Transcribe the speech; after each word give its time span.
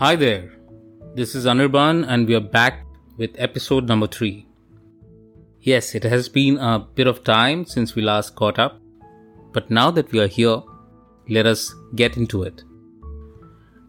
Hi 0.00 0.16
there, 0.16 0.50
this 1.14 1.34
is 1.34 1.44
Anirban, 1.44 2.06
and 2.08 2.26
we 2.26 2.34
are 2.34 2.40
back 2.40 2.86
with 3.18 3.32
episode 3.36 3.86
number 3.86 4.06
three. 4.06 4.46
Yes, 5.60 5.94
it 5.94 6.04
has 6.04 6.26
been 6.26 6.56
a 6.56 6.78
bit 6.78 7.06
of 7.06 7.22
time 7.22 7.66
since 7.66 7.94
we 7.94 8.00
last 8.00 8.34
caught 8.34 8.58
up, 8.58 8.80
but 9.52 9.70
now 9.70 9.90
that 9.90 10.10
we 10.10 10.20
are 10.20 10.26
here, 10.26 10.62
let 11.28 11.44
us 11.44 11.74
get 11.96 12.16
into 12.16 12.44
it. 12.44 12.64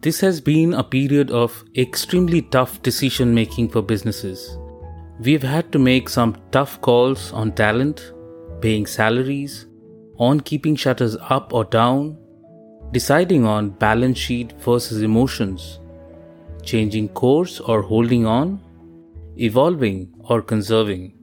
This 0.02 0.20
has 0.20 0.38
been 0.38 0.74
a 0.74 0.84
period 0.84 1.30
of 1.30 1.64
extremely 1.76 2.42
tough 2.42 2.82
decision 2.82 3.32
making 3.32 3.70
for 3.70 3.80
businesses. 3.80 4.58
We've 5.18 5.42
had 5.42 5.72
to 5.72 5.78
make 5.78 6.10
some 6.10 6.36
tough 6.50 6.78
calls 6.82 7.32
on 7.32 7.52
talent, 7.52 8.12
paying 8.60 8.84
salaries, 8.84 9.66
on 10.18 10.40
keeping 10.40 10.76
shutters 10.76 11.16
up 11.30 11.54
or 11.54 11.64
down, 11.64 12.18
deciding 12.90 13.46
on 13.46 13.70
balance 13.70 14.18
sheet 14.18 14.52
versus 14.60 15.00
emotions, 15.00 15.78
changing 16.62 17.08
course 17.10 17.60
or 17.60 17.82
holding 17.82 18.26
on, 18.26 18.60
evolving 19.36 20.12
or 20.20 20.42
conserving. 20.42 21.14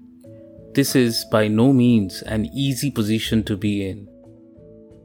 This 0.74 0.96
is 0.96 1.26
by 1.32 1.48
no 1.48 1.74
means 1.74 2.22
an 2.24 2.46
easy 2.54 2.92
position 2.92 3.44
to 3.44 3.58
be 3.58 3.88
in. 3.88 4.08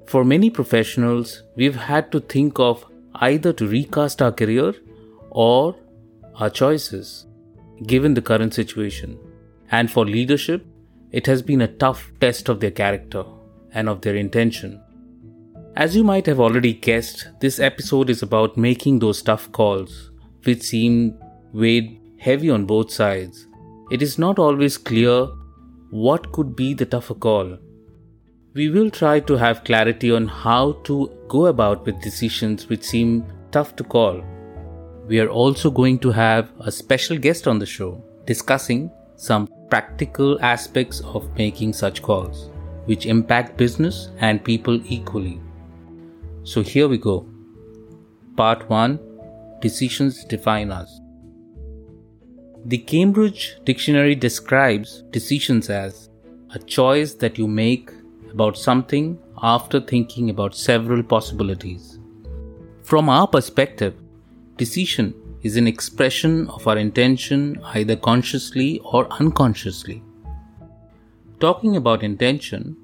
For 0.06 0.24
many 0.24 0.50
professionals, 0.50 1.42
we've 1.56 1.76
had 1.76 2.12
to 2.12 2.20
think 2.20 2.58
of 2.58 2.84
either 3.14 3.52
to 3.54 3.66
recast 3.66 4.20
our 4.20 4.32
career 4.32 4.74
or 5.30 5.76
our 6.36 6.50
choices, 6.50 7.26
given 7.86 8.14
the 8.14 8.22
current 8.22 8.54
situation. 8.54 9.18
And 9.70 9.90
for 9.90 10.04
leadership, 10.04 10.66
it 11.10 11.26
has 11.26 11.42
been 11.42 11.62
a 11.62 11.68
tough 11.68 12.12
test 12.20 12.48
of 12.48 12.60
their 12.60 12.70
character 12.70 13.24
and 13.72 13.88
of 13.88 14.02
their 14.02 14.16
intention. 14.16 14.80
As 15.76 15.96
you 15.96 16.04
might 16.04 16.26
have 16.26 16.38
already 16.38 16.72
guessed, 16.72 17.28
this 17.40 17.58
episode 17.58 18.10
is 18.10 18.22
about 18.22 18.56
making 18.56 18.98
those 18.98 19.22
tough 19.22 19.50
calls, 19.50 20.10
which 20.46 20.62
seem 20.62 21.18
weighed 21.52 22.00
heavy 22.18 22.50
on 22.50 22.64
both 22.64 22.90
sides. 22.90 23.46
It 23.90 24.02
is 24.02 24.18
not 24.18 24.38
always 24.38 24.76
clear 24.78 25.26
what 25.90 26.32
could 26.32 26.56
be 26.56 26.74
the 26.74 26.86
tougher 26.86 27.14
call. 27.14 27.58
We 28.54 28.68
will 28.70 28.90
try 28.90 29.20
to 29.20 29.36
have 29.36 29.64
clarity 29.64 30.10
on 30.10 30.26
how 30.26 30.72
to 30.84 31.10
go 31.28 31.46
about 31.46 31.84
with 31.84 32.00
decisions 32.02 32.68
which 32.68 32.82
seem 32.82 33.24
tough 33.50 33.76
to 33.76 33.84
call. 33.84 34.22
We 35.06 35.20
are 35.20 35.28
also 35.28 35.70
going 35.70 35.98
to 36.00 36.10
have 36.10 36.50
a 36.60 36.72
special 36.72 37.18
guest 37.18 37.46
on 37.46 37.58
the 37.58 37.66
show 37.66 38.02
discussing 38.26 38.90
some 39.16 39.48
practical 39.68 40.40
aspects 40.40 41.00
of 41.00 41.36
making 41.36 41.72
such 41.72 42.00
calls, 42.00 42.50
which 42.86 43.06
impact 43.06 43.56
business 43.56 44.10
and 44.18 44.42
people 44.42 44.80
equally. 44.86 45.40
So 46.44 46.62
here 46.62 46.88
we 46.88 46.98
go. 46.98 47.28
Part 48.36 48.68
1 48.68 48.98
Decisions 49.64 50.24
Define 50.24 50.70
Us. 50.70 51.00
The 52.66 52.76
Cambridge 52.76 53.56
Dictionary 53.64 54.14
describes 54.14 55.04
decisions 55.10 55.70
as 55.70 56.10
a 56.50 56.58
choice 56.58 57.14
that 57.14 57.38
you 57.38 57.48
make 57.48 57.90
about 58.30 58.58
something 58.58 59.18
after 59.42 59.80
thinking 59.80 60.28
about 60.28 60.54
several 60.54 61.02
possibilities. 61.02 61.98
From 62.82 63.08
our 63.08 63.26
perspective, 63.26 63.94
decision 64.58 65.14
is 65.42 65.56
an 65.56 65.66
expression 65.66 66.46
of 66.48 66.68
our 66.68 66.76
intention 66.76 67.58
either 67.72 67.96
consciously 67.96 68.80
or 68.84 69.10
unconsciously. 69.12 70.02
Talking 71.40 71.76
about 71.76 72.02
intention, 72.02 72.76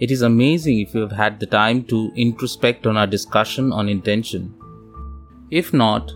it 0.00 0.10
is 0.10 0.22
amazing 0.22 0.80
if 0.80 0.96
you 0.96 1.00
have 1.02 1.12
had 1.12 1.38
the 1.38 1.46
time 1.46 1.84
to 1.84 2.10
introspect 2.16 2.88
on 2.88 2.96
our 2.96 3.06
discussion 3.06 3.72
on 3.72 3.88
intention. 3.88 4.52
If 5.60 5.72
not, 5.72 6.12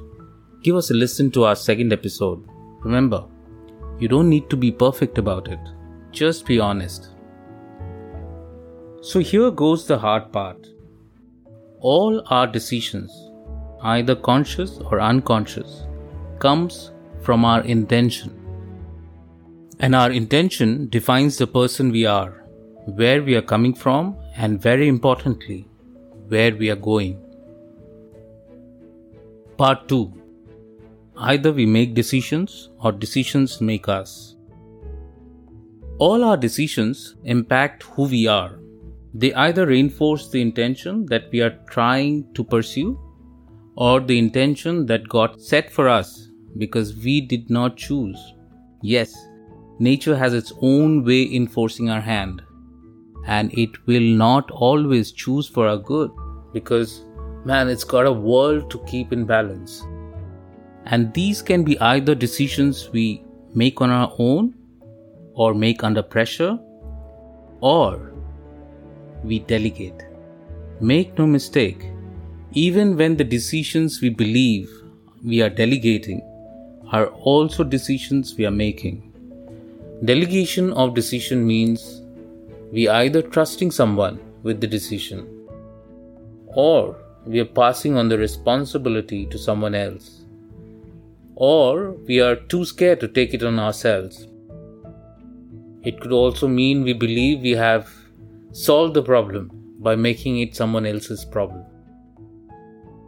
give 0.64 0.76
us 0.76 0.90
a 0.90 0.94
listen 0.94 1.30
to 1.32 1.44
our 1.44 1.54
second 1.54 1.92
episode 1.92 2.42
Remember, 2.86 3.24
you 3.98 4.06
don't 4.06 4.28
need 4.28 4.48
to 4.48 4.56
be 4.56 4.70
perfect 4.70 5.18
about 5.18 5.48
it, 5.48 5.58
just 6.12 6.46
be 6.46 6.60
honest. 6.60 7.08
So 9.00 9.18
here 9.18 9.50
goes 9.50 9.88
the 9.88 9.98
hard 9.98 10.30
part. 10.32 10.68
All 11.80 12.22
our 12.28 12.46
decisions, 12.46 13.10
either 13.82 14.14
conscious 14.14 14.78
or 14.78 15.00
unconscious, 15.00 15.84
comes 16.38 16.92
from 17.22 17.44
our 17.44 17.62
intention. 17.62 18.32
And 19.80 19.96
our 19.96 20.12
intention 20.12 20.88
defines 20.88 21.38
the 21.38 21.48
person 21.48 21.90
we 21.90 22.06
are, 22.06 22.44
where 22.86 23.20
we 23.20 23.34
are 23.34 23.42
coming 23.42 23.74
from, 23.74 24.16
and 24.36 24.62
very 24.62 24.86
importantly, 24.86 25.68
where 26.28 26.54
we 26.54 26.70
are 26.70 26.82
going. 26.92 27.20
Part 29.58 29.88
2 29.88 30.12
Either 31.16 31.50
we 31.50 31.64
make 31.64 31.94
decisions 31.94 32.68
or 32.78 32.92
decisions 32.92 33.58
make 33.62 33.88
us. 33.88 34.36
All 35.96 36.24
our 36.24 36.36
decisions 36.36 37.16
impact 37.24 37.84
who 37.84 38.02
we 38.02 38.26
are. 38.26 38.58
They 39.14 39.32
either 39.32 39.64
reinforce 39.64 40.28
the 40.28 40.42
intention 40.42 41.06
that 41.06 41.30
we 41.32 41.40
are 41.40 41.58
trying 41.70 42.26
to 42.34 42.44
pursue 42.44 43.00
or 43.76 44.00
the 44.00 44.18
intention 44.18 44.84
that 44.86 45.08
got 45.08 45.40
set 45.40 45.72
for 45.72 45.88
us 45.88 46.28
because 46.58 46.94
we 46.96 47.22
did 47.22 47.48
not 47.48 47.78
choose. 47.78 48.34
Yes, 48.82 49.16
nature 49.78 50.18
has 50.18 50.34
its 50.34 50.52
own 50.60 51.02
way 51.02 51.22
in 51.22 51.46
forcing 51.46 51.88
our 51.88 52.02
hand, 52.02 52.42
and 53.26 53.58
it 53.58 53.86
will 53.86 54.10
not 54.26 54.50
always 54.50 55.12
choose 55.12 55.48
for 55.48 55.66
our 55.66 55.78
good 55.78 56.10
because, 56.52 57.05
man, 57.46 57.68
it's 57.68 57.84
got 57.84 58.06
a 58.06 58.12
world 58.12 58.68
to 58.72 58.78
keep 58.86 59.12
in 59.12 59.24
balance. 59.24 59.84
And 60.86 61.14
these 61.14 61.42
can 61.42 61.62
be 61.62 61.78
either 61.78 62.12
decisions 62.12 62.90
we 62.90 63.22
make 63.54 63.80
on 63.80 63.90
our 63.90 64.12
own 64.18 64.52
or 65.34 65.54
make 65.54 65.84
under 65.84 66.02
pressure 66.02 66.58
or 67.60 68.12
we 69.22 69.38
delegate. 69.38 70.02
Make 70.80 71.16
no 71.18 71.26
mistake, 71.26 71.86
even 72.50 72.96
when 72.96 73.16
the 73.16 73.22
decisions 73.22 74.00
we 74.00 74.08
believe 74.08 74.68
we 75.24 75.40
are 75.40 75.48
delegating 75.48 76.20
are 76.90 77.06
also 77.06 77.62
decisions 77.62 78.36
we 78.36 78.44
are 78.44 78.58
making. 78.66 79.12
Delegation 80.04 80.72
of 80.72 80.94
decision 80.94 81.46
means 81.46 82.02
we 82.72 82.88
either 82.88 83.22
trusting 83.22 83.70
someone 83.70 84.20
with 84.42 84.60
the 84.60 84.66
decision 84.66 85.26
or 86.48 87.05
we 87.26 87.40
are 87.40 87.52
passing 87.62 87.96
on 87.96 88.08
the 88.08 88.18
responsibility 88.18 89.26
to 89.26 89.38
someone 89.38 89.74
else 89.74 90.26
or 91.36 91.92
we 92.08 92.20
are 92.20 92.36
too 92.36 92.64
scared 92.64 92.98
to 92.98 93.08
take 93.08 93.34
it 93.34 93.42
on 93.42 93.58
ourselves. 93.58 94.26
It 95.82 96.00
could 96.00 96.12
also 96.12 96.48
mean 96.48 96.82
we 96.82 96.94
believe 96.94 97.40
we 97.40 97.52
have 97.52 97.88
solved 98.52 98.94
the 98.94 99.02
problem 99.02 99.50
by 99.78 99.94
making 99.94 100.40
it 100.40 100.56
someone 100.56 100.86
else's 100.86 101.24
problem. 101.24 101.62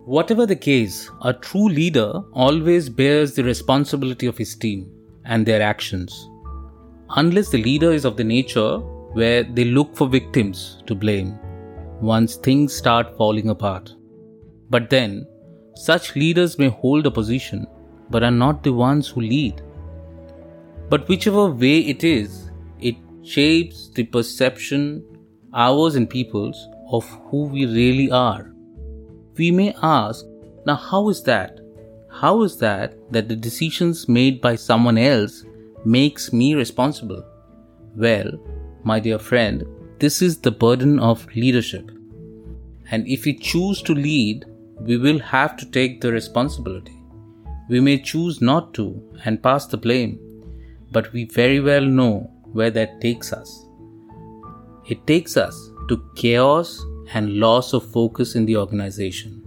Whatever 0.05 0.47
the 0.47 0.57
case, 0.57 1.11
a 1.23 1.33
true 1.33 1.69
leader 1.69 2.23
always 2.33 2.89
bears 2.89 3.35
the 3.35 3.45
responsibility 3.45 4.27
of 4.27 4.39
his 4.39 4.55
team 4.55 4.91
and 5.25 5.45
their 5.45 5.63
actions. 5.63 6.29
Unless 7.17 7.51
the 7.51 7.63
leader 7.63 7.93
is 7.93 8.05
of 8.05 8.17
the 8.17 8.25
nature 8.25 8.79
where 9.13 9.43
they 9.43 9.65
look 9.65 9.97
for 9.97 10.07
victims 10.07 10.83
to 10.87 10.95
blame 10.95 11.39
once 12.01 12.37
things 12.37 12.75
start 12.75 13.17
falling 13.17 13.49
apart. 13.49 13.95
But 14.71 14.91
then, 14.91 15.27
such 15.75 16.17
leaders 16.17 16.59
may 16.59 16.69
hold 16.69 17.07
a 17.07 17.11
position 17.11 17.67
but 18.11 18.23
are 18.23 18.31
not 18.31 18.63
the 18.63 18.73
ones 18.73 19.09
who 19.09 19.21
lead. 19.21 19.63
But 20.89 21.09
whichever 21.09 21.47
way 21.47 21.81
it 21.81 22.05
is, 22.05 22.51
it 22.81 22.97
shapes 23.23 23.91
the 23.95 24.05
perception, 24.05 25.05
ours 25.53 25.95
and 25.95 26.09
people's, 26.09 26.69
of 26.91 27.07
who 27.27 27.45
we 27.45 27.67
really 27.67 28.11
are. 28.11 28.53
We 29.37 29.51
may 29.51 29.75
ask, 29.83 30.25
now 30.67 30.77
how 30.77 31.09
is 31.11 31.23
that? 31.25 31.61
How 32.11 32.43
is 32.43 32.57
that 32.59 32.95
that 33.13 33.29
the 33.29 33.37
decisions 33.37 34.09
made 34.09 34.41
by 34.41 34.57
someone 34.57 34.97
else 34.97 35.45
makes 35.85 36.33
me 36.33 36.55
responsible? 36.55 37.25
Well, 37.95 38.31
my 38.85 38.99
dear 38.99 39.19
friend, 39.19 39.65
this 39.99 40.23
is 40.23 40.39
the 40.39 40.51
burden 40.51 40.99
of 40.99 41.27
leadership. 41.37 41.91
And 42.91 43.07
if 43.07 43.27
we 43.27 43.35
choose 43.35 43.83
to 43.83 43.95
lead, 43.95 44.47
we 44.81 44.97
will 44.97 45.19
have 45.19 45.57
to 45.57 45.67
take 45.67 46.01
the 46.01 46.13
responsibility. 46.13 46.97
We 47.69 47.81
may 47.81 47.99
choose 47.99 48.41
not 48.41 48.75
to 48.75 49.03
and 49.25 49.43
pass 49.43 49.67
the 49.67 49.77
blame, 49.77 50.19
but 50.93 51.13
we 51.13 51.25
very 51.25 51.61
well 51.61 51.85
know 51.85 52.31
where 52.53 52.71
that 52.71 53.01
takes 53.01 53.33
us. 53.33 53.67
It 54.87 55.07
takes 55.07 55.37
us 55.37 55.71
to 55.89 56.03
chaos 56.17 56.83
and 57.13 57.39
loss 57.39 57.73
of 57.73 57.91
focus 57.91 58.35
in 58.35 58.47
the 58.47 58.57
organization, 58.57 59.47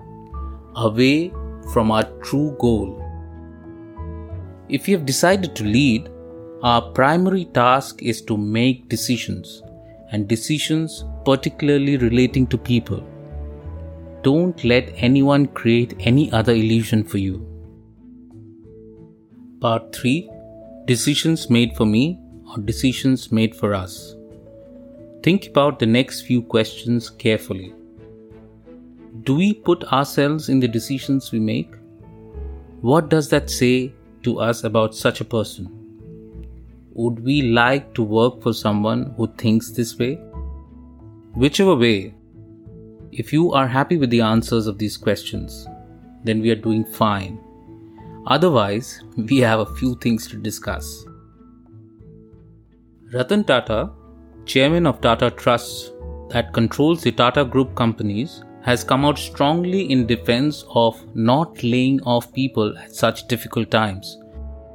away 0.75 1.31
from 1.73 1.91
our 1.91 2.03
true 2.21 2.55
goal. 2.59 2.97
If 4.69 4.87
we 4.87 4.93
have 4.93 5.05
decided 5.05 5.55
to 5.55 5.63
lead, 5.63 6.09
our 6.63 6.81
primary 6.91 7.45
task 7.45 8.01
is 8.03 8.21
to 8.23 8.37
make 8.37 8.87
decisions, 8.87 9.63
and 10.11 10.27
decisions 10.27 11.03
particularly 11.25 11.97
relating 11.97 12.45
to 12.47 12.57
people. 12.57 13.07
Don't 14.23 14.63
let 14.63 14.93
anyone 14.95 15.47
create 15.47 15.95
any 15.99 16.31
other 16.31 16.53
illusion 16.53 17.03
for 17.03 17.17
you. 17.17 17.47
Part 19.59 19.95
3 19.95 20.29
Decisions 20.85 21.49
made 21.49 21.75
for 21.75 21.85
me 21.85 22.19
or 22.49 22.57
decisions 22.57 23.31
made 23.31 23.55
for 23.55 23.73
us. 23.73 24.15
Think 25.23 25.47
about 25.47 25.79
the 25.79 25.85
next 25.85 26.21
few 26.21 26.41
questions 26.41 27.09
carefully. 27.09 27.73
Do 29.23 29.35
we 29.35 29.53
put 29.53 29.83
ourselves 29.85 30.49
in 30.49 30.59
the 30.59 30.67
decisions 30.67 31.31
we 31.31 31.39
make? 31.39 31.71
What 32.81 33.09
does 33.09 33.29
that 33.29 33.49
say 33.49 33.93
to 34.23 34.39
us 34.39 34.63
about 34.63 34.95
such 34.95 35.21
a 35.21 35.25
person? 35.25 35.69
Would 36.93 37.23
we 37.23 37.43
like 37.43 37.93
to 37.93 38.03
work 38.03 38.41
for 38.41 38.53
someone 38.53 39.13
who 39.15 39.27
thinks 39.37 39.71
this 39.71 39.97
way? 39.97 40.15
Whichever 41.35 41.75
way, 41.75 42.15
if 43.11 43.33
you 43.33 43.51
are 43.51 43.67
happy 43.67 43.97
with 43.97 44.09
the 44.09 44.21
answers 44.21 44.67
of 44.67 44.77
these 44.77 44.97
questions, 44.97 45.67
then 46.23 46.41
we 46.41 46.49
are 46.49 46.55
doing 46.55 46.85
fine. 46.85 47.39
Otherwise, 48.27 49.03
we 49.17 49.39
have 49.39 49.59
a 49.59 49.75
few 49.75 49.95
things 49.95 50.27
to 50.27 50.37
discuss. 50.37 51.05
Ratan 53.13 53.43
Tata, 53.43 53.91
chairman 54.45 54.87
of 54.87 55.01
Tata 55.01 55.31
Trusts 55.31 55.91
that 56.29 56.53
controls 56.53 57.01
the 57.01 57.11
Tata 57.11 57.43
Group 57.43 57.75
companies, 57.75 58.43
has 58.61 58.83
come 58.83 59.03
out 59.03 59.17
strongly 59.17 59.91
in 59.91 60.05
defense 60.05 60.63
of 60.75 61.03
not 61.15 61.63
laying 61.63 61.99
off 62.03 62.31
people 62.31 62.77
at 62.77 62.95
such 62.95 63.27
difficult 63.27 63.71
times. 63.71 64.17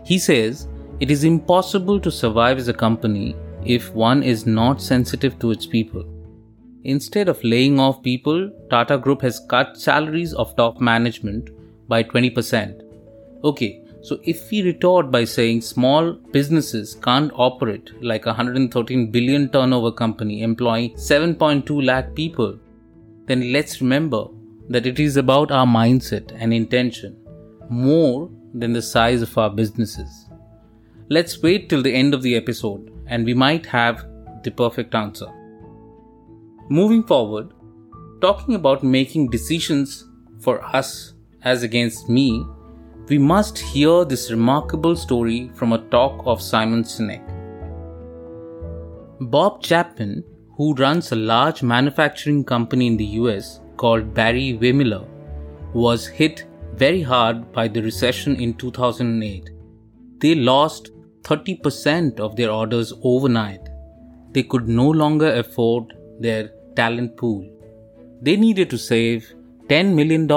He 0.04 0.18
says 0.18 0.68
it 1.00 1.10
is 1.10 1.24
impossible 1.24 2.00
to 2.00 2.10
survive 2.10 2.58
as 2.58 2.68
a 2.68 2.74
company 2.74 3.36
if 3.64 3.94
one 3.94 4.22
is 4.22 4.46
not 4.46 4.82
sensitive 4.82 5.38
to 5.38 5.50
its 5.50 5.66
people. 5.66 6.04
Instead 6.94 7.28
of 7.28 7.42
laying 7.42 7.80
off 7.80 8.00
people, 8.00 8.48
Tata 8.70 8.96
Group 8.96 9.20
has 9.22 9.40
cut 9.48 9.76
salaries 9.76 10.32
of 10.32 10.54
top 10.54 10.80
management 10.80 11.50
by 11.88 12.04
20%. 12.04 12.80
Okay, 13.42 13.82
so 14.02 14.20
if 14.22 14.48
we 14.52 14.62
retort 14.62 15.10
by 15.10 15.24
saying 15.24 15.62
small 15.62 16.12
businesses 16.12 16.94
can't 16.94 17.32
operate 17.34 17.90
like 18.00 18.26
a 18.26 18.28
113 18.28 19.10
billion 19.10 19.48
turnover 19.48 19.90
company 19.90 20.42
employing 20.42 20.94
7.2 20.94 21.84
lakh 21.84 22.14
people, 22.14 22.56
then 23.26 23.52
let's 23.52 23.80
remember 23.80 24.26
that 24.68 24.86
it 24.86 25.00
is 25.00 25.16
about 25.16 25.50
our 25.50 25.66
mindset 25.66 26.32
and 26.38 26.54
intention 26.54 27.16
more 27.68 28.30
than 28.54 28.72
the 28.72 28.80
size 28.80 29.22
of 29.22 29.36
our 29.36 29.50
businesses. 29.50 30.28
Let's 31.08 31.42
wait 31.42 31.68
till 31.68 31.82
the 31.82 31.92
end 31.92 32.14
of 32.14 32.22
the 32.22 32.36
episode 32.36 32.92
and 33.08 33.24
we 33.24 33.34
might 33.34 33.66
have 33.66 34.06
the 34.44 34.52
perfect 34.52 34.94
answer. 34.94 35.26
Moving 36.68 37.02
forward, 37.02 37.52
talking 38.20 38.54
about 38.54 38.82
making 38.82 39.30
decisions 39.30 40.08
for 40.40 40.64
us 40.74 41.14
as 41.42 41.62
against 41.62 42.08
me, 42.08 42.44
we 43.08 43.18
must 43.18 43.58
hear 43.58 44.04
this 44.04 44.30
remarkable 44.30 44.96
story 44.96 45.50
from 45.54 45.72
a 45.72 45.78
talk 45.90 46.22
of 46.26 46.42
Simon 46.42 46.82
Sinek. 46.82 47.24
Bob 49.20 49.62
Chapman 49.62 50.24
who 50.56 50.72
runs 50.74 51.12
a 51.12 51.16
large 51.16 51.62
manufacturing 51.62 52.42
company 52.42 52.86
in 52.86 52.96
the 52.96 53.12
US 53.20 53.60
called 53.76 54.14
Barry 54.14 54.58
Wehmiller, 54.60 55.06
was 55.74 56.06
hit 56.06 56.46
very 56.74 57.02
hard 57.02 57.52
by 57.52 57.68
the 57.68 57.82
recession 57.82 58.36
in 58.36 58.54
2008. 58.54 59.50
They 60.18 60.34
lost 60.34 60.90
30% 61.22 62.20
of 62.20 62.36
their 62.36 62.50
orders 62.50 62.92
overnight. 63.02 63.68
They 64.32 64.42
could 64.42 64.68
no 64.68 64.88
longer 64.88 65.34
afford 65.34 65.92
their 66.20 66.50
talent 66.76 67.16
pool. 67.16 67.48
They 68.22 68.36
needed 68.36 68.70
to 68.70 68.78
save 68.78 69.32
$10 69.68 69.94
million. 69.94 70.28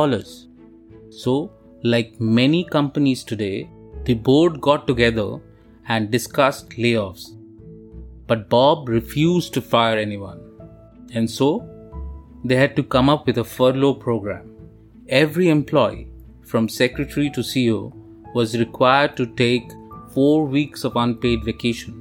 So, 1.11 1.51
like 1.83 2.19
many 2.19 2.63
companies 2.63 3.23
today, 3.23 3.69
the 4.05 4.15
board 4.15 4.59
got 4.59 4.87
together 4.87 5.39
and 5.87 6.11
discussed 6.11 6.69
layoffs. 6.71 7.35
But 8.27 8.49
Bob 8.49 8.89
refused 8.89 9.53
to 9.53 9.61
fire 9.61 9.97
anyone. 9.97 10.41
And 11.13 11.29
so, 11.29 11.67
they 12.43 12.55
had 12.55 12.75
to 12.75 12.83
come 12.83 13.09
up 13.09 13.25
with 13.27 13.37
a 13.37 13.43
furlough 13.43 13.95
program. 13.95 14.55
Every 15.07 15.49
employee, 15.49 16.07
from 16.43 16.69
secretary 16.69 17.29
to 17.31 17.41
CEO, 17.41 17.93
was 18.33 18.57
required 18.57 19.17
to 19.17 19.25
take 19.25 19.71
four 20.13 20.45
weeks 20.45 20.83
of 20.83 20.95
unpaid 20.95 21.43
vacation. 21.43 21.95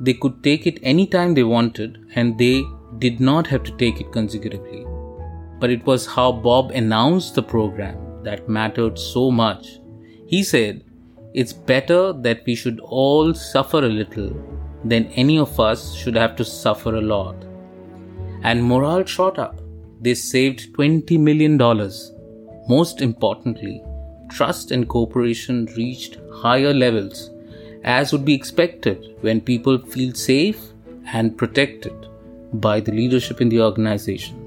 They 0.00 0.14
could 0.14 0.42
take 0.42 0.66
it 0.66 0.80
anytime 0.82 1.34
they 1.34 1.44
wanted, 1.44 2.04
and 2.14 2.36
they 2.36 2.64
did 2.98 3.20
not 3.20 3.46
have 3.46 3.62
to 3.64 3.76
take 3.76 4.00
it 4.00 4.12
consecutively. 4.12 4.86
But 5.60 5.70
it 5.70 5.84
was 5.86 6.06
how 6.06 6.32
Bob 6.32 6.70
announced 6.70 7.34
the 7.34 7.42
program 7.42 8.22
that 8.24 8.48
mattered 8.48 8.98
so 8.98 9.30
much. 9.30 9.80
He 10.26 10.42
said, 10.42 10.84
It's 11.32 11.52
better 11.52 12.12
that 12.12 12.42
we 12.46 12.54
should 12.54 12.80
all 12.80 13.34
suffer 13.34 13.78
a 13.78 13.88
little 13.88 14.32
than 14.84 15.06
any 15.12 15.38
of 15.38 15.58
us 15.58 15.94
should 15.94 16.16
have 16.16 16.36
to 16.36 16.44
suffer 16.44 16.96
a 16.96 17.00
lot. 17.00 17.36
And 18.42 18.62
morale 18.62 19.04
shot 19.04 19.38
up. 19.38 19.60
They 20.00 20.14
saved 20.14 20.74
$20 20.74 21.18
million. 21.18 21.56
Most 22.68 23.00
importantly, 23.00 23.82
trust 24.30 24.70
and 24.70 24.88
cooperation 24.88 25.66
reached 25.76 26.18
higher 26.32 26.74
levels, 26.74 27.30
as 27.84 28.12
would 28.12 28.24
be 28.24 28.34
expected 28.34 29.16
when 29.22 29.40
people 29.40 29.78
feel 29.78 30.12
safe 30.14 30.60
and 31.06 31.36
protected 31.36 31.94
by 32.60 32.80
the 32.80 32.92
leadership 32.92 33.40
in 33.40 33.48
the 33.48 33.60
organization. 33.60 34.40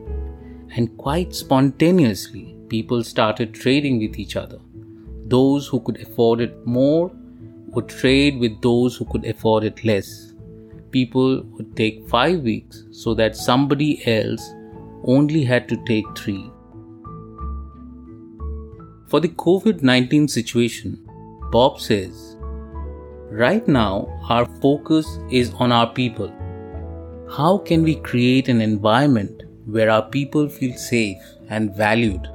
And 0.75 0.97
quite 0.97 1.33
spontaneously, 1.33 2.55
people 2.69 3.03
started 3.03 3.53
trading 3.53 3.99
with 3.99 4.19
each 4.19 4.35
other. 4.35 4.59
Those 5.25 5.67
who 5.67 5.79
could 5.81 6.01
afford 6.01 6.41
it 6.41 6.65
more 6.65 7.11
would 7.67 7.89
trade 7.89 8.39
with 8.39 8.61
those 8.61 8.95
who 8.95 9.05
could 9.05 9.25
afford 9.25 9.63
it 9.63 9.83
less 9.83 10.33
people 10.91 11.43
would 11.53 11.75
take 11.75 12.07
five 12.09 12.41
weeks 12.41 12.83
so 12.91 13.13
that 13.13 13.35
somebody 13.35 13.89
else 14.07 14.53
only 15.03 15.43
had 15.43 15.67
to 15.69 15.77
take 15.85 16.05
three. 16.17 16.51
For 19.07 19.19
the 19.19 19.29
COVID 19.29 19.83
19 19.83 20.27
situation, 20.27 20.97
Bob 21.51 21.79
says, 21.79 22.37
Right 23.29 23.67
now, 23.67 24.07
our 24.29 24.45
focus 24.61 25.07
is 25.29 25.53
on 25.53 25.71
our 25.71 25.87
people. 25.93 26.33
How 27.29 27.57
can 27.57 27.83
we 27.83 27.95
create 27.95 28.47
an 28.47 28.61
environment 28.61 29.43
where 29.65 29.89
our 29.89 30.09
people 30.09 30.47
feel 30.47 30.77
safe 30.77 31.21
and 31.49 31.75
valued? 31.75 32.27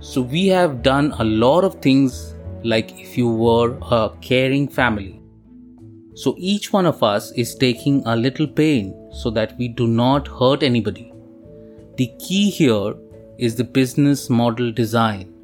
So, 0.00 0.22
we 0.22 0.46
have 0.48 0.82
done 0.82 1.12
a 1.18 1.24
lot 1.24 1.64
of 1.64 1.80
things 1.82 2.34
like 2.62 2.98
if 3.00 3.16
you 3.18 3.28
were 3.28 3.76
a 3.90 4.10
caring 4.20 4.68
family. 4.68 5.20
So 6.14 6.34
each 6.38 6.72
one 6.72 6.86
of 6.86 7.02
us 7.02 7.30
is 7.32 7.54
taking 7.54 8.02
a 8.06 8.16
little 8.16 8.46
pain 8.46 8.94
so 9.12 9.30
that 9.30 9.56
we 9.58 9.68
do 9.68 9.86
not 9.86 10.26
hurt 10.26 10.62
anybody. 10.62 11.12
The 11.96 12.10
key 12.18 12.48
here 12.48 12.94
is 13.36 13.54
the 13.54 13.64
business 13.64 14.30
model 14.30 14.72
design. 14.72 15.34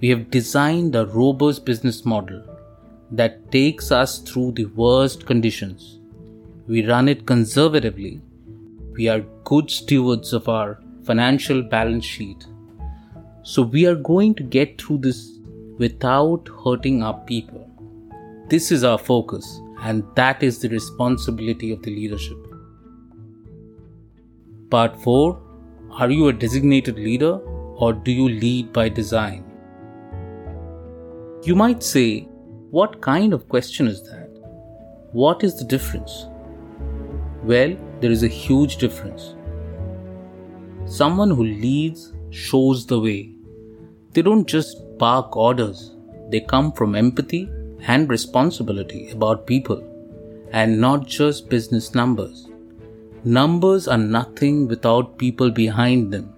We 0.00 0.08
have 0.10 0.30
designed 0.30 0.94
a 0.94 1.06
robust 1.06 1.64
business 1.64 2.04
model 2.04 2.44
that 3.10 3.50
takes 3.50 3.90
us 3.90 4.18
through 4.18 4.52
the 4.52 4.66
worst 4.66 5.26
conditions. 5.26 5.98
We 6.66 6.86
run 6.86 7.08
it 7.08 7.26
conservatively. 7.26 8.22
We 8.92 9.08
are 9.08 9.20
good 9.44 9.70
stewards 9.70 10.32
of 10.32 10.48
our 10.48 10.80
financial 11.04 11.62
balance 11.62 12.06
sheet. 12.06 12.46
So 13.42 13.60
we 13.60 13.84
are 13.86 13.94
going 13.94 14.34
to 14.36 14.42
get 14.42 14.80
through 14.80 14.98
this 14.98 15.38
without 15.76 16.48
hurting 16.64 17.02
our 17.02 17.18
people. 17.26 17.68
This 18.48 18.72
is 18.72 18.82
our 18.82 18.96
focus 18.96 19.60
and 19.82 20.04
that 20.14 20.42
is 20.42 20.58
the 20.58 20.70
responsibility 20.70 21.70
of 21.70 21.82
the 21.82 21.94
leadership. 21.94 22.38
Part 24.70 24.96
4 25.02 25.40
Are 25.90 26.10
you 26.10 26.28
a 26.28 26.32
designated 26.32 26.96
leader 26.96 27.36
or 27.76 27.92
do 27.92 28.10
you 28.10 28.28
lead 28.30 28.72
by 28.72 28.88
design? 28.88 29.44
You 31.42 31.54
might 31.54 31.82
say, 31.82 32.20
What 32.70 33.02
kind 33.02 33.34
of 33.34 33.50
question 33.50 33.86
is 33.86 34.02
that? 34.04 34.30
What 35.12 35.44
is 35.44 35.58
the 35.58 35.66
difference? 35.66 36.26
Well, 37.44 37.76
there 38.00 38.10
is 38.10 38.22
a 38.22 38.28
huge 38.28 38.78
difference. 38.78 39.34
Someone 40.86 41.30
who 41.30 41.44
leads 41.44 42.14
shows 42.30 42.86
the 42.86 42.98
way. 42.98 43.34
They 44.12 44.22
don't 44.22 44.46
just 44.46 44.78
bark 44.96 45.36
orders, 45.36 45.94
they 46.30 46.40
come 46.40 46.72
from 46.72 46.94
empathy 46.94 47.50
and 47.86 48.08
responsibility 48.08 49.10
about 49.10 49.46
people 49.46 49.82
and 50.52 50.80
not 50.80 51.06
just 51.06 51.50
business 51.50 51.94
numbers. 51.94 52.48
Numbers 53.24 53.88
are 53.88 53.98
nothing 53.98 54.66
without 54.66 55.18
people 55.18 55.50
behind 55.50 56.10
them. 56.10 56.32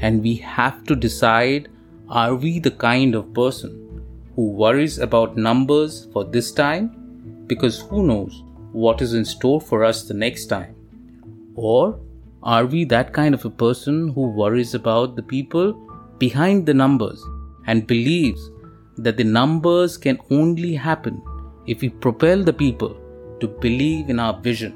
And 0.00 0.22
we 0.22 0.34
have 0.36 0.84
to 0.84 0.94
decide 0.96 1.70
are 2.10 2.34
we 2.34 2.58
the 2.58 2.72
kind 2.72 3.14
of 3.14 3.32
person 3.32 4.04
who 4.36 4.50
worries 4.50 4.98
about 4.98 5.38
numbers 5.38 6.08
for 6.12 6.24
this 6.24 6.52
time? 6.52 7.44
Because 7.46 7.80
who 7.80 8.02
knows 8.02 8.42
what 8.72 9.02
is 9.02 9.14
in 9.14 9.24
store 9.24 9.60
for 9.60 9.84
us 9.84 10.04
the 10.04 10.14
next 10.14 10.46
time? 10.46 10.74
Or 11.54 11.98
Are 12.42 12.64
we 12.64 12.86
that 12.86 13.12
kind 13.12 13.34
of 13.34 13.44
a 13.44 13.50
person 13.50 14.08
who 14.08 14.28
worries 14.28 14.72
about 14.72 15.14
the 15.14 15.22
people 15.22 15.74
behind 16.16 16.64
the 16.64 16.72
numbers 16.72 17.22
and 17.66 17.86
believes 17.86 18.50
that 18.96 19.18
the 19.18 19.24
numbers 19.24 19.98
can 19.98 20.18
only 20.30 20.74
happen 20.74 21.20
if 21.66 21.82
we 21.82 21.90
propel 21.90 22.42
the 22.42 22.52
people 22.54 22.96
to 23.40 23.46
believe 23.46 24.08
in 24.08 24.18
our 24.18 24.40
vision? 24.40 24.72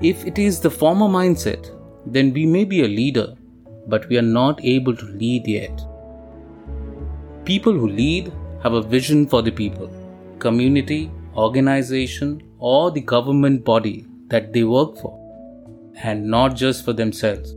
If 0.00 0.24
it 0.24 0.38
is 0.38 0.58
the 0.58 0.70
former 0.70 1.06
mindset, 1.06 1.70
then 2.06 2.32
we 2.32 2.46
may 2.46 2.64
be 2.64 2.82
a 2.82 2.88
leader, 2.88 3.34
but 3.86 4.08
we 4.08 4.16
are 4.16 4.22
not 4.22 4.64
able 4.64 4.96
to 4.96 5.04
lead 5.04 5.46
yet. 5.46 5.82
People 7.44 7.74
who 7.74 7.88
lead 7.88 8.32
have 8.62 8.72
a 8.72 8.80
vision 8.80 9.26
for 9.26 9.42
the 9.42 9.50
people, 9.50 9.90
community, 10.38 11.10
organization, 11.36 12.42
or 12.58 12.90
the 12.90 13.00
government 13.00 13.64
body 13.64 14.06
that 14.28 14.52
they 14.52 14.64
work 14.64 14.96
for, 14.98 15.12
and 16.02 16.26
not 16.26 16.56
just 16.56 16.84
for 16.84 16.92
themselves. 16.92 17.54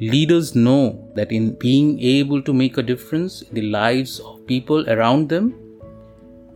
Leaders 0.00 0.54
know 0.54 1.10
that 1.14 1.32
in 1.32 1.54
being 1.54 2.00
able 2.00 2.42
to 2.42 2.52
make 2.52 2.78
a 2.78 2.82
difference 2.82 3.42
in 3.42 3.54
the 3.54 3.62
lives 3.62 4.18
of 4.20 4.46
people 4.46 4.88
around 4.90 5.28
them, 5.28 5.54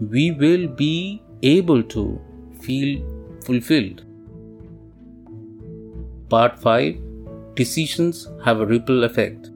we 0.01 0.33
will 0.33 0.69
be 0.69 1.23
able 1.43 1.83
to 1.83 2.21
feel 2.61 3.01
fulfilled. 3.45 4.05
Part 6.29 6.59
5 6.59 6.99
Decisions 7.55 8.29
have 8.45 8.61
a 8.61 8.67
ripple 8.67 9.05
effect. 9.05 9.51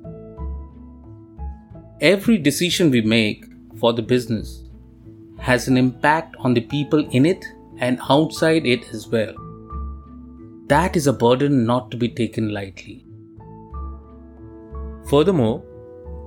Every 2.00 2.38
decision 2.38 2.90
we 2.90 3.00
make 3.00 3.44
for 3.78 3.92
the 3.92 4.02
business 4.02 4.61
has 5.42 5.66
an 5.66 5.76
impact 5.76 6.36
on 6.38 6.54
the 6.54 6.60
people 6.60 7.04
in 7.10 7.26
it 7.26 7.44
and 7.78 7.98
outside 8.08 8.64
it 8.64 8.84
as 8.94 9.08
well. 9.08 9.34
That 10.68 10.96
is 10.96 11.08
a 11.08 11.12
burden 11.12 11.66
not 11.66 11.90
to 11.90 11.96
be 11.96 12.08
taken 12.08 12.54
lightly. 12.54 13.04
Furthermore, 15.10 15.64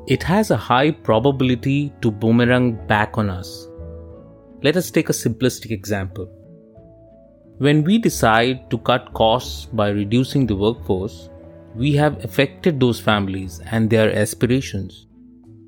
it 0.07 0.21
has 0.23 0.51
a 0.51 0.57
high 0.57 0.91
probability 0.91 1.93
to 2.01 2.11
boomerang 2.11 2.85
back 2.87 3.17
on 3.17 3.29
us. 3.29 3.69
Let 4.61 4.75
us 4.75 4.91
take 4.91 5.07
a 5.07 5.13
simplistic 5.13 5.71
example. 5.71 6.29
When 7.59 7.85
we 7.85 7.97
decide 7.97 8.69
to 8.69 8.77
cut 8.79 9.13
costs 9.13 9.65
by 9.65 9.89
reducing 9.89 10.45
the 10.45 10.57
workforce, 10.57 11.29
we 11.73 11.93
have 11.93 12.23
affected 12.25 12.81
those 12.81 12.99
families 12.99 13.61
and 13.71 13.89
their 13.89 14.13
aspirations. 14.13 15.07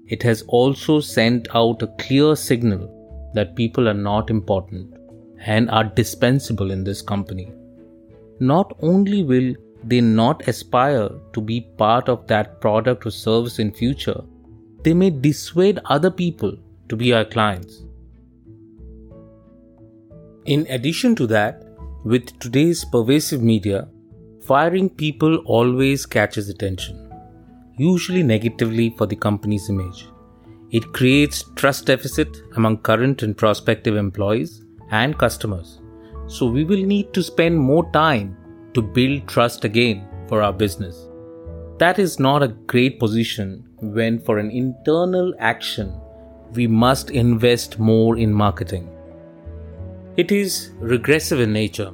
It 0.07 0.21
has 0.23 0.41
also 0.49 0.99
sent 0.99 1.47
out 1.55 1.81
a 1.81 1.93
clear 1.97 2.35
signal 2.35 2.93
that 3.33 3.55
people 3.55 3.87
are 3.87 3.93
not 3.93 4.29
important 4.29 4.93
and 5.45 5.69
are 5.69 5.83
dispensable 5.83 6.71
in 6.71 6.83
this 6.83 7.01
company. 7.01 7.51
Not 8.39 8.75
only 8.81 9.23
will 9.23 9.55
they 9.83 10.01
not 10.01 10.47
aspire 10.47 11.09
to 11.33 11.41
be 11.41 11.61
part 11.77 12.09
of 12.09 12.27
that 12.27 12.59
product 12.61 13.05
or 13.05 13.11
service 13.11 13.59
in 13.59 13.71
future, 13.71 14.21
they 14.83 14.93
may 14.93 15.09
dissuade 15.09 15.79
other 15.85 16.11
people 16.11 16.55
to 16.89 16.95
be 16.95 17.13
our 17.13 17.25
clients. 17.25 17.83
In 20.45 20.65
addition 20.69 21.15
to 21.15 21.27
that, 21.27 21.63
with 22.05 22.39
today's 22.39 22.85
pervasive 22.85 23.41
media, 23.41 23.87
firing 24.45 24.89
people 24.89 25.37
always 25.45 26.05
catches 26.05 26.47
attention, 26.47 27.11
usually 27.77 28.23
negatively 28.23 28.95
for 28.97 29.05
the 29.05 29.15
company's 29.15 29.69
image. 29.69 30.07
It 30.71 30.91
creates 30.91 31.45
trust 31.55 31.85
deficit 31.85 32.41
among 32.55 32.79
current 32.79 33.23
and 33.23 33.37
prospective 33.37 33.95
employees 33.95 34.65
and 34.91 35.17
customers. 35.17 35.79
So 36.27 36.45
we 36.45 36.65
will 36.65 36.83
need 36.83 37.13
to 37.13 37.23
spend 37.23 37.57
more 37.57 37.89
time 37.91 38.35
to 38.73 38.81
build 38.81 39.27
trust 39.27 39.63
again 39.63 40.07
for 40.27 40.41
our 40.41 40.51
business. 40.51 41.07
That 41.77 41.99
is 41.99 42.19
not 42.19 42.43
a 42.43 42.49
great 42.49 42.99
position 42.99 43.65
when 43.81 44.19
for 44.19 44.39
an 44.39 44.51
internal 44.51 45.33
action 45.39 45.93
we 46.53 46.67
must 46.67 47.11
invest 47.11 47.79
more 47.79 48.17
in 48.17 48.33
marketing. 48.33 48.89
It 50.17 50.31
is 50.31 50.71
regressive 50.79 51.39
in 51.39 51.53
nature. 51.53 51.93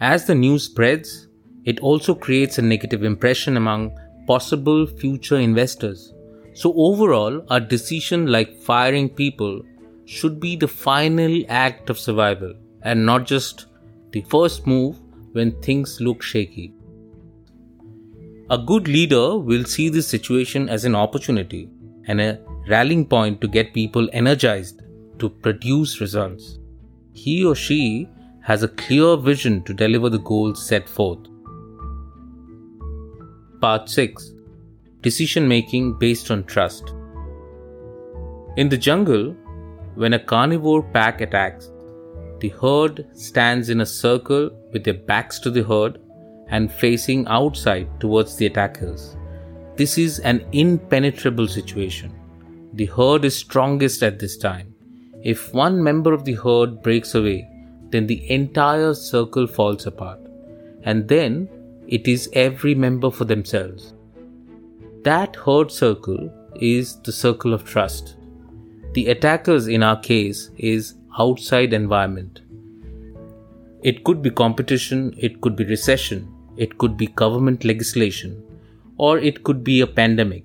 As 0.00 0.24
the 0.24 0.34
news 0.34 0.64
spreads, 0.64 1.28
it 1.64 1.80
also 1.80 2.14
creates 2.14 2.56
a 2.56 2.62
negative 2.62 3.04
impression 3.04 3.58
among 3.58 3.98
possible 4.26 4.86
future 4.86 5.38
investors. 5.38 6.14
So, 6.54 6.72
overall, 6.76 7.44
a 7.50 7.60
decision 7.60 8.26
like 8.26 8.60
firing 8.60 9.08
people 9.08 9.62
should 10.04 10.40
be 10.40 10.56
the 10.56 10.68
final 10.68 11.42
act 11.48 11.90
of 11.90 11.98
survival 11.98 12.54
and 12.82 13.06
not 13.06 13.26
just 13.26 13.66
the 14.10 14.22
first 14.22 14.66
move 14.66 14.96
when 15.32 15.60
things 15.62 16.00
look 16.00 16.22
shaky. 16.22 16.74
A 18.50 18.58
good 18.58 18.88
leader 18.88 19.38
will 19.38 19.64
see 19.64 19.88
this 19.88 20.08
situation 20.08 20.68
as 20.68 20.84
an 20.84 20.96
opportunity 20.96 21.68
and 22.06 22.20
a 22.20 22.40
rallying 22.68 23.06
point 23.06 23.40
to 23.40 23.48
get 23.48 23.72
people 23.72 24.08
energized 24.12 24.82
to 25.20 25.28
produce 25.28 26.00
results 26.00 26.58
he 27.12 27.44
or 27.44 27.54
she 27.54 28.08
has 28.42 28.62
a 28.62 28.68
clear 28.68 29.16
vision 29.16 29.62
to 29.64 29.74
deliver 29.74 30.08
the 30.08 30.18
goals 30.18 30.66
set 30.66 30.88
forth. 30.88 31.26
Part 33.60 33.88
6 33.88 34.32
Decision 35.02 35.48
making 35.48 35.98
based 35.98 36.30
on 36.30 36.44
trust. 36.44 36.94
In 38.56 38.68
the 38.68 38.76
jungle, 38.76 39.34
when 39.94 40.12
a 40.12 40.18
carnivore 40.18 40.82
pack 40.82 41.20
attacks, 41.20 41.70
the 42.40 42.50
herd 42.50 43.06
stands 43.12 43.68
in 43.68 43.80
a 43.80 43.86
circle 43.86 44.50
with 44.72 44.84
their 44.84 44.94
backs 44.94 45.38
to 45.40 45.50
the 45.50 45.62
herd 45.62 46.00
and 46.48 46.72
facing 46.72 47.26
outside 47.28 47.88
towards 48.00 48.36
the 48.36 48.46
attackers. 48.46 49.16
This 49.76 49.98
is 49.98 50.18
an 50.20 50.44
impenetrable 50.52 51.48
situation. 51.48 52.14
The 52.74 52.86
herd 52.86 53.24
is 53.24 53.36
strongest 53.36 54.02
at 54.02 54.18
this 54.18 54.36
time 54.36 54.74
if 55.22 55.52
one 55.52 55.82
member 55.82 56.14
of 56.14 56.24
the 56.24 56.32
herd 56.32 56.82
breaks 56.82 57.14
away, 57.14 57.46
then 57.90 58.06
the 58.06 58.30
entire 58.30 58.94
circle 58.94 59.46
falls 59.46 59.86
apart. 59.86 60.18
And 60.84 61.06
then 61.08 61.48
it 61.86 62.08
is 62.08 62.30
every 62.32 62.74
member 62.74 63.10
for 63.10 63.26
themselves. 63.26 63.92
That 65.04 65.36
herd 65.36 65.70
circle 65.70 66.32
is 66.56 67.00
the 67.02 67.12
circle 67.12 67.54
of 67.54 67.64
trust. 67.64 68.16
The 68.94 69.08
attackers 69.08 69.68
in 69.68 69.82
our 69.82 69.98
case 70.00 70.50
is 70.58 70.94
outside 71.18 71.72
environment. 71.72 72.40
It 73.82 74.04
could 74.04 74.22
be 74.22 74.30
competition, 74.30 75.14
it 75.16 75.40
could 75.40 75.56
be 75.56 75.64
recession, 75.64 76.32
it 76.56 76.76
could 76.78 76.96
be 76.96 77.06
government 77.06 77.64
legislation, 77.64 78.42
or 78.96 79.18
it 79.18 79.42
could 79.44 79.64
be 79.64 79.80
a 79.80 79.86
pandemic. 79.86 80.44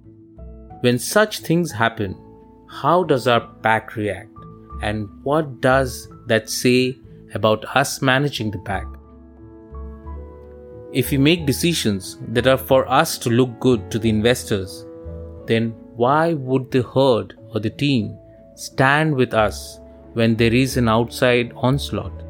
When 0.81 1.00
such 1.00 1.39
things 1.39 1.71
happen, 1.71 2.15
how 2.69 3.03
does 3.03 3.27
our 3.27 3.41
pack 3.62 3.95
react? 3.95 4.35
and 4.81 5.09
what 5.24 5.62
does 5.62 6.07
that 6.27 6.50
say 6.50 6.97
about 7.33 7.65
us 7.75 8.01
managing 8.01 8.51
the 8.51 8.59
pack? 8.59 8.85
If 10.95 11.11
we 11.11 11.17
make 11.17 11.45
decisions 11.45 12.17
that 12.29 12.47
are 12.47 12.57
for 12.57 12.89
us 12.89 13.17
to 13.17 13.29
look 13.29 13.59
good 13.59 13.91
to 13.91 13.99
the 13.99 14.07
investors, 14.07 14.85
then 15.45 15.71
why 15.97 16.35
would 16.35 16.71
the 16.71 16.83
herd 16.83 17.37
or 17.53 17.59
the 17.59 17.69
team 17.69 18.17
stand 18.55 19.13
with 19.13 19.33
us 19.33 19.81
when 20.13 20.37
there 20.37 20.53
is 20.53 20.77
an 20.77 20.87
outside 20.87 21.51
onslaught? 21.57 22.23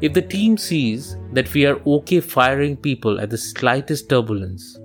If 0.00 0.12
the 0.12 0.22
team 0.22 0.56
sees 0.56 1.16
that 1.32 1.52
we 1.54 1.66
are 1.66 1.80
okay 1.84 2.20
firing 2.20 2.76
people 2.76 3.18
at 3.18 3.30
the 3.30 3.38
slightest 3.38 4.08
turbulence, 4.08 4.78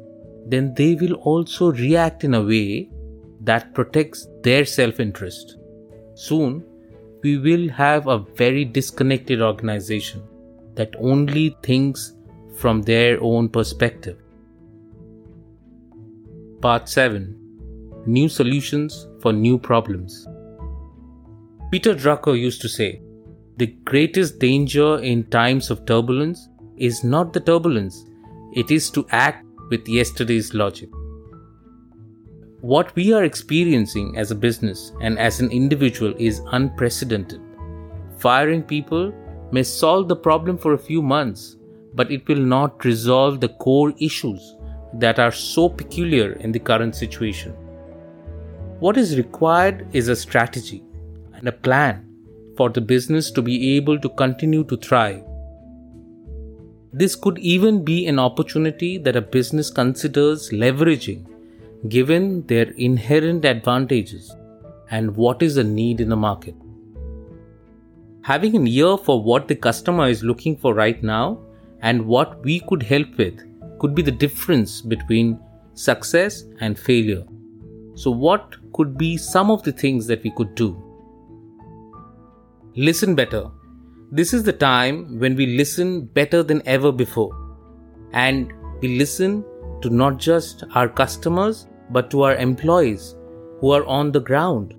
then 0.48 0.74
they 0.74 0.96
will 0.96 1.14
also 1.14 1.72
react 1.74 2.24
in 2.24 2.34
a 2.34 2.42
way 2.42 2.90
that 3.42 3.76
protects 3.76 4.28
their 4.42 4.66
self 4.66 5.00
interest. 5.00 5.58
Soon, 6.16 6.66
we 7.22 7.38
will 7.38 7.70
have 7.70 8.08
a 8.08 8.26
very 8.36 8.66
disconnected 8.66 9.40
organization 9.40 10.24
that 10.74 10.96
only 10.98 11.56
thinks 11.62 12.14
from 12.62 12.82
their 12.84 13.20
own 13.22 13.50
perspective. 13.50 14.18
Part 16.62 16.88
7 16.88 18.04
New 18.06 18.30
Solutions 18.30 19.08
for 19.20 19.34
New 19.34 19.58
Problems. 19.58 20.28
Peter 21.72 21.96
Drucker 21.96 22.40
used 22.40 22.62
to 22.62 22.70
say, 22.70 23.02
The 23.58 23.68
greatest 23.92 24.38
danger 24.40 25.00
in 25.00 25.24
times 25.32 25.72
of 25.72 25.86
turbulence 25.86 26.50
is 26.78 27.04
not 27.04 27.34
the 27.34 27.40
turbulence, 27.40 28.06
it 28.54 28.70
is 28.70 28.90
to 28.92 29.06
act 29.10 29.46
with 29.72 29.88
yesterday's 29.88 30.54
logic. 30.54 30.90
What 32.62 32.96
we 32.96 33.12
are 33.14 33.24
experiencing 33.24 34.18
as 34.18 34.30
a 34.30 34.36
business 34.36 34.92
and 35.02 35.18
as 35.18 35.40
an 35.40 35.52
individual 35.52 36.14
is 36.20 36.42
unprecedented. 36.52 37.42
Firing 38.20 38.62
people 38.62 39.12
may 39.52 39.64
solve 39.64 40.08
the 40.08 40.16
problem 40.16 40.58
for 40.58 40.74
a 40.74 40.86
few 40.90 41.02
months, 41.02 41.58
but 41.94 42.12
it 42.12 42.28
will 42.28 42.40
not 42.40 42.86
resolve 42.86 43.40
the 43.40 43.50
core 43.50 43.94
issues 44.00 44.56
that 44.94 45.20
are 45.20 45.32
so 45.32 45.70
peculiar 45.70 46.34
in 46.34 46.52
the 46.52 46.60
current 46.60 46.96
situation. 46.96 47.54
What 48.80 48.98
is 48.98 49.18
required 49.18 49.88
is 49.94 50.08
a 50.08 50.16
strategy 50.16 50.84
and 51.34 51.48
a 51.48 51.52
plan 51.52 52.08
for 52.58 52.70
the 52.70 52.82
business 52.82 53.32
to 53.32 53.42
be 53.42 53.76
able 53.76 54.00
to 54.00 54.10
continue 54.10 54.64
to 54.66 54.78
thrive. 54.78 55.24
This 56.94 57.16
could 57.16 57.40
even 57.40 57.86
be 57.86 58.08
an 58.08 58.20
opportunity 58.20 58.98
that 58.98 59.16
a 59.16 59.22
business 59.22 59.70
considers 59.70 60.50
leveraging 60.50 61.26
given 61.88 62.46
their 62.48 62.72
inherent 62.72 63.46
advantages 63.46 64.36
and 64.90 65.16
what 65.16 65.42
is 65.42 65.56
the 65.56 65.64
need 65.64 66.02
in 66.02 66.10
the 66.10 66.16
market. 66.16 66.56
Having 68.24 68.56
an 68.56 68.68
ear 68.68 68.98
for 68.98 69.24
what 69.24 69.48
the 69.48 69.56
customer 69.56 70.08
is 70.08 70.24
looking 70.24 70.58
for 70.58 70.74
right 70.74 71.02
now 71.02 71.40
and 71.82 72.06
what 72.06 72.44
we 72.44 72.60
could 72.62 72.84
help 72.84 73.18
with 73.18 73.42
could 73.80 73.96
be 73.96 74.02
the 74.02 74.12
difference 74.12 74.82
between 74.82 75.40
success 75.74 76.44
and 76.60 76.78
failure. 76.78 77.24
So, 77.96 78.12
what 78.12 78.56
could 78.74 78.98
be 78.98 79.18
some 79.18 79.52
of 79.52 79.64
the 79.64 79.72
things 79.72 80.08
that 80.08 80.24
we 80.24 80.32
could 80.32 80.56
do? 80.56 80.70
Listen 82.76 83.16
better. 83.16 83.50
This 84.12 84.34
is 84.34 84.44
the 84.44 84.54
time 84.54 85.20
when 85.20 85.36
we 85.36 85.58
listen 85.58 86.06
better 86.06 86.44
than 86.44 86.62
ever 86.66 86.92
before. 86.92 87.32
And 88.14 88.54
we 88.82 88.98
listen 88.98 89.44
to 89.82 89.90
not 89.90 90.18
just 90.18 90.64
our 90.74 90.88
customers, 90.88 91.68
but 91.90 92.10
to 92.12 92.24
our 92.24 92.36
employees 92.36 93.16
who 93.60 93.72
are 93.72 93.86
on 93.86 94.12
the 94.12 94.20
ground. 94.20 94.74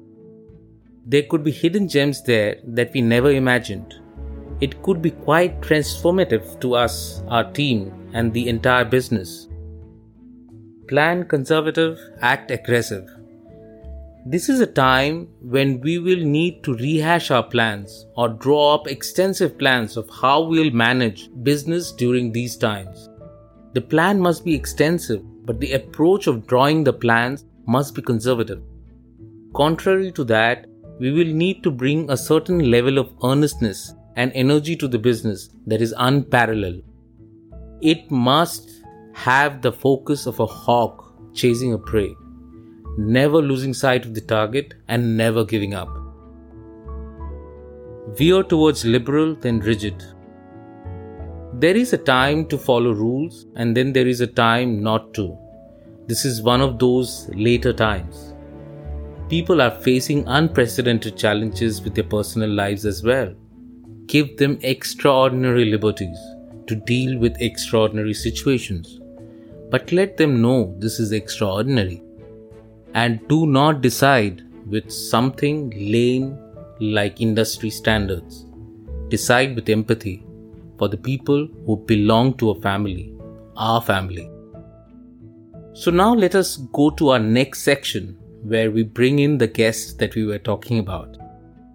There 1.06 1.22
could 1.22 1.42
be 1.42 1.50
hidden 1.50 1.88
gems 1.88 2.22
there 2.22 2.56
that 2.66 2.92
we 2.92 3.00
never 3.00 3.30
imagined. 3.30 4.01
It 4.62 4.80
could 4.84 5.02
be 5.02 5.10
quite 5.10 5.60
transformative 5.60 6.60
to 6.60 6.74
us, 6.76 7.20
our 7.26 7.50
team, 7.50 7.92
and 8.12 8.32
the 8.32 8.48
entire 8.48 8.84
business. 8.84 9.48
Plan 10.86 11.24
conservative, 11.26 11.98
act 12.20 12.52
aggressive. 12.52 13.08
This 14.24 14.48
is 14.48 14.60
a 14.60 14.66
time 14.68 15.26
when 15.40 15.80
we 15.80 15.98
will 15.98 16.24
need 16.24 16.62
to 16.62 16.74
rehash 16.74 17.32
our 17.32 17.42
plans 17.42 18.06
or 18.16 18.28
draw 18.28 18.76
up 18.76 18.86
extensive 18.86 19.58
plans 19.58 19.96
of 19.96 20.08
how 20.08 20.42
we'll 20.42 20.70
manage 20.70 21.28
business 21.42 21.90
during 21.90 22.30
these 22.30 22.56
times. 22.56 23.08
The 23.72 23.80
plan 23.80 24.20
must 24.20 24.44
be 24.44 24.54
extensive, 24.54 25.24
but 25.44 25.58
the 25.58 25.72
approach 25.72 26.28
of 26.28 26.46
drawing 26.46 26.84
the 26.84 26.92
plans 26.92 27.46
must 27.66 27.96
be 27.96 28.02
conservative. 28.02 28.62
Contrary 29.56 30.12
to 30.12 30.22
that, 30.22 30.68
we 31.00 31.10
will 31.10 31.34
need 31.42 31.64
to 31.64 31.72
bring 31.72 32.08
a 32.08 32.16
certain 32.16 32.70
level 32.70 32.98
of 32.98 33.12
earnestness 33.24 33.92
and 34.16 34.32
energy 34.34 34.76
to 34.76 34.88
the 34.88 34.98
business 34.98 35.50
that 35.66 35.82
is 35.82 35.94
unparalleled. 35.96 36.82
It 37.80 38.10
must 38.10 38.70
have 39.14 39.62
the 39.62 39.72
focus 39.72 40.26
of 40.26 40.40
a 40.40 40.46
hawk 40.46 41.14
chasing 41.34 41.72
a 41.72 41.78
prey 41.78 42.14
never 42.98 43.40
losing 43.40 43.72
sight 43.72 44.04
of 44.04 44.14
the 44.14 44.20
target 44.20 44.74
and 44.88 45.16
never 45.16 45.44
giving 45.44 45.74
up. 45.74 45.88
Veer 48.16 48.42
towards 48.42 48.84
liberal, 48.84 49.34
then 49.34 49.60
rigid. 49.60 50.04
There 51.54 51.76
is 51.76 51.92
a 51.92 51.98
time 51.98 52.46
to 52.46 52.58
follow 52.58 52.92
rules, 52.92 53.46
and 53.56 53.76
then 53.76 53.92
there 53.92 54.06
is 54.06 54.20
a 54.20 54.26
time 54.26 54.82
not 54.82 55.14
to. 55.14 55.36
This 56.06 56.24
is 56.24 56.42
one 56.42 56.60
of 56.60 56.78
those 56.78 57.30
later 57.32 57.72
times. 57.72 58.34
People 59.28 59.62
are 59.62 59.70
facing 59.70 60.26
unprecedented 60.26 61.16
challenges 61.16 61.80
with 61.80 61.94
their 61.94 62.04
personal 62.04 62.50
lives 62.50 62.84
as 62.84 63.02
well. 63.02 63.34
Give 64.06 64.36
them 64.36 64.58
extraordinary 64.62 65.64
liberties 65.64 66.18
to 66.66 66.76
deal 66.76 67.18
with 67.18 67.40
extraordinary 67.40 68.14
situations. 68.14 69.00
But 69.70 69.92
let 69.92 70.16
them 70.16 70.42
know 70.42 70.74
this 70.78 71.00
is 71.00 71.12
extraordinary 71.12 72.02
and 72.94 73.26
do 73.28 73.46
not 73.46 73.80
decide 73.80 74.42
with 74.66 74.90
something 74.90 75.70
lame 75.70 76.38
like 76.80 77.20
industry 77.20 77.70
standards. 77.70 78.46
Decide 79.08 79.54
with 79.54 79.68
empathy 79.68 80.26
for 80.78 80.88
the 80.88 80.96
people 80.96 81.48
who 81.66 81.76
belong 81.76 82.34
to 82.38 82.50
a 82.50 82.60
family, 82.60 83.14
our 83.56 83.80
family. 83.80 84.28
So 85.74 85.90
now 85.90 86.14
let 86.14 86.34
us 86.34 86.56
go 86.72 86.90
to 86.90 87.10
our 87.10 87.18
next 87.18 87.62
section 87.62 88.18
where 88.42 88.70
we 88.70 88.82
bring 88.82 89.20
in 89.20 89.38
the 89.38 89.46
guest 89.46 89.98
that 89.98 90.14
we 90.14 90.26
were 90.26 90.38
talking 90.38 90.78
about. 90.78 91.16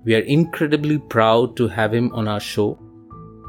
We 0.08 0.16
are 0.16 0.20
incredibly 0.20 1.00
proud 1.00 1.58
to 1.58 1.68
have 1.68 1.94
him 1.94 2.14
on 2.14 2.30
our 2.30 2.40
show. 2.40 2.80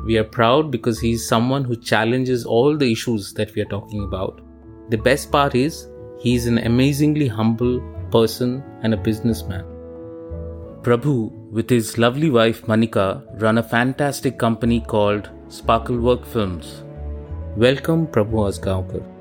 We 0.04 0.18
are 0.18 0.24
proud 0.24 0.72
because 0.72 0.98
he 0.98 1.12
is 1.12 1.28
someone 1.28 1.62
who 1.62 1.76
challenges 1.76 2.44
all 2.44 2.76
the 2.76 2.90
issues 2.90 3.32
that 3.34 3.54
we 3.54 3.62
are 3.62 3.72
talking 3.72 4.02
about. 4.02 4.40
The 4.88 4.98
best 4.98 5.30
part 5.30 5.54
is 5.54 5.86
he 6.18 6.34
is 6.34 6.48
an 6.48 6.58
amazingly 6.58 7.28
humble 7.28 7.78
person 8.10 8.64
and 8.82 8.92
a 8.92 8.96
businessman. 8.96 9.64
Prabhu, 10.82 11.30
with 11.52 11.70
his 11.70 11.96
lovely 11.96 12.28
wife 12.28 12.62
Manika, 12.62 13.22
run 13.40 13.58
a 13.58 13.62
fantastic 13.62 14.36
company 14.36 14.80
called 14.80 15.30
Sparklework 15.46 16.26
Films. 16.26 16.82
Welcome, 17.56 18.08
Prabhu 18.08 18.48
Asgaonkar. 18.48 19.17